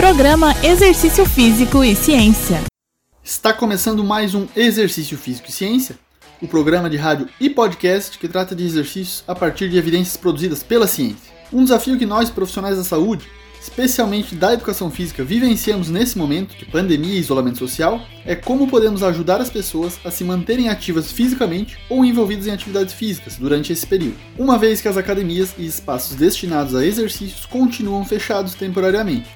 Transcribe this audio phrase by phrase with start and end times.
[0.00, 2.62] Programa Exercício Físico e Ciência.
[3.22, 5.98] Está começando mais um Exercício Físico e Ciência,
[6.40, 10.62] o programa de rádio e podcast que trata de exercícios a partir de evidências produzidas
[10.62, 11.30] pela ciência.
[11.52, 13.28] Um desafio que nós, profissionais da saúde,
[13.60, 19.02] especialmente da educação física, vivenciamos nesse momento de pandemia e isolamento social, é como podemos
[19.02, 23.86] ajudar as pessoas a se manterem ativas fisicamente ou envolvidas em atividades físicas durante esse
[23.86, 29.28] período, uma vez que as academias e espaços destinados a exercícios continuam fechados temporariamente.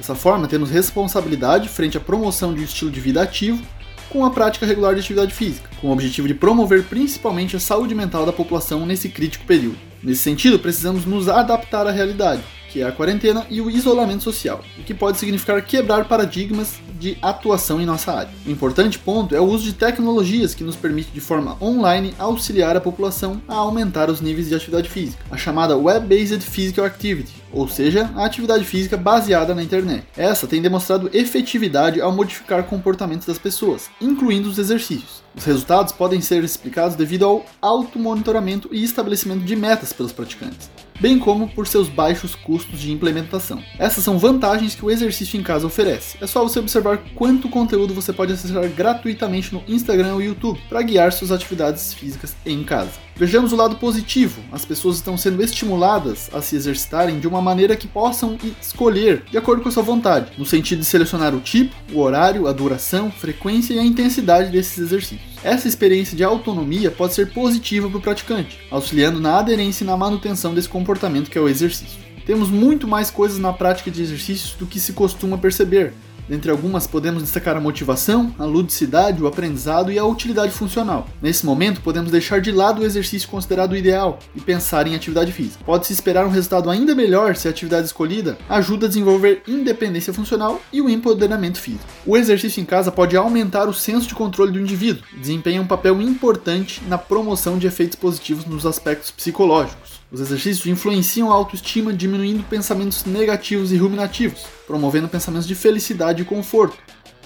[0.00, 3.62] Dessa forma, temos responsabilidade frente à promoção de um estilo de vida ativo
[4.08, 7.94] com a prática regular de atividade física, com o objetivo de promover principalmente a saúde
[7.94, 9.76] mental da população nesse crítico período.
[10.02, 12.40] Nesse sentido, precisamos nos adaptar à realidade,
[12.70, 17.18] que é a quarentena e o isolamento social, o que pode significar quebrar paradigmas de
[17.20, 18.30] atuação em nossa área.
[18.46, 22.74] O importante ponto é o uso de tecnologias que nos permite de forma online auxiliar
[22.74, 27.68] a população a aumentar os níveis de atividade física, a chamada Web-Based Physical Activity, ou
[27.68, 30.04] seja, a atividade física baseada na internet.
[30.16, 35.22] Essa tem demonstrado efetividade ao modificar comportamentos das pessoas, incluindo os exercícios.
[35.36, 41.18] Os resultados podem ser explicados devido ao automonitoramento e estabelecimento de metas pelos praticantes bem
[41.18, 43.62] como por seus baixos custos de implementação.
[43.78, 46.18] Essas são vantagens que o exercício em casa oferece.
[46.20, 50.82] É só você observar quanto conteúdo você pode acessar gratuitamente no Instagram ou YouTube para
[50.82, 52.92] guiar suas atividades físicas em casa.
[53.16, 57.76] Vejamos o lado positivo: as pessoas estão sendo estimuladas a se exercitarem de uma maneira
[57.76, 61.74] que possam escolher de acordo com a sua vontade, no sentido de selecionar o tipo,
[61.92, 65.30] o horário, a duração, frequência e a intensidade desses exercícios.
[65.42, 69.96] Essa experiência de autonomia pode ser positiva para o praticante, auxiliando na aderência e na
[69.96, 71.98] manutenção desse comportamento que é o exercício.
[72.26, 75.94] Temos muito mais coisas na prática de exercícios do que se costuma perceber,
[76.30, 81.08] Dentre algumas, podemos destacar a motivação, a ludicidade, o aprendizado e a utilidade funcional.
[81.20, 85.64] Nesse momento, podemos deixar de lado o exercício considerado ideal e pensar em atividade física.
[85.64, 90.62] Pode-se esperar um resultado ainda melhor se a atividade escolhida ajuda a desenvolver independência funcional
[90.72, 91.84] e o empoderamento físico.
[92.06, 96.00] O exercício em casa pode aumentar o senso de controle do indivíduo, desempenha um papel
[96.00, 99.99] importante na promoção de efeitos positivos nos aspectos psicológicos.
[100.12, 106.24] Os exercícios influenciam a autoestima, diminuindo pensamentos negativos e ruminativos, promovendo pensamentos de felicidade e
[106.24, 106.76] conforto,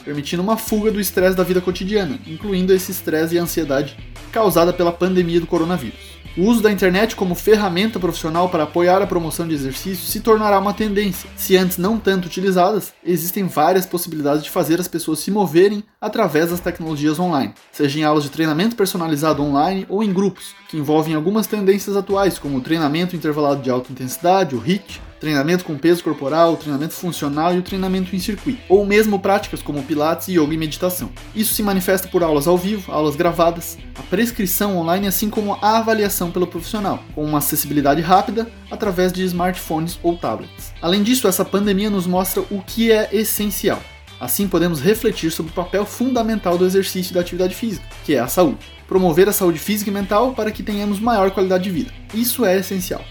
[0.05, 3.97] permitindo uma fuga do estresse da vida cotidiana, incluindo esse estresse e ansiedade
[4.35, 6.13] causada pela pandemia do coronavírus.
[6.37, 10.59] O uso da internet como ferramenta profissional para apoiar a promoção de exercício se tornará
[10.59, 11.31] uma tendência.
[11.37, 16.51] Se antes não tanto utilizadas, existem várias possibilidades de fazer as pessoas se moverem através
[16.51, 21.15] das tecnologias online, seja em aulas de treinamento personalizado online ou em grupos, que envolvem
[21.15, 26.05] algumas tendências atuais, como o treinamento intervalado de alta intensidade, o HIIT, treinamento com peso
[26.05, 30.59] corporal, treinamento funcional e o treinamento em circuito, ou mesmo práticas como pilates, yoga e
[30.59, 31.09] meditação.
[31.35, 35.79] Isso se manifesta por aulas ao vivo, aulas gravadas, a prescrição online, assim como a
[35.79, 40.75] avaliação pelo profissional, com uma acessibilidade rápida através de smartphones ou tablets.
[40.83, 43.81] Além disso, essa pandemia nos mostra o que é essencial.
[44.21, 48.21] Assim, podemos refletir sobre o papel fundamental do exercício e da atividade física, que é
[48.21, 48.59] a saúde.
[48.87, 51.91] Promover a saúde física e mental para que tenhamos maior qualidade de vida.
[52.13, 53.03] Isso é essencial.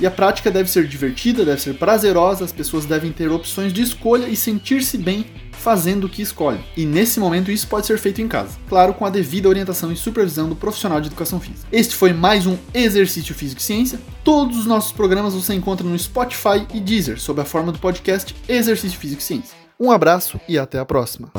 [0.00, 3.82] E a prática deve ser divertida, deve ser prazerosa, as pessoas devem ter opções de
[3.82, 6.64] escolha e sentir-se bem fazendo o que escolhem.
[6.74, 9.96] E nesse momento isso pode ser feito em casa, claro, com a devida orientação e
[9.96, 11.68] supervisão do profissional de educação física.
[11.70, 14.00] Este foi mais um Exercício Físico e Ciência.
[14.24, 18.34] Todos os nossos programas você encontra no Spotify e Deezer, sob a forma do podcast
[18.48, 19.60] Exercício Físico e Ciência.
[19.78, 21.30] Um abraço e até a próxima.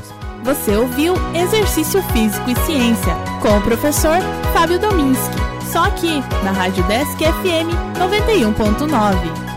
[0.44, 4.20] Você ouviu Exercício Físico e Ciência com o professor
[4.54, 5.61] Fábio Dominski.
[5.72, 9.51] Só aqui, na Rádio Desk FM 91.9.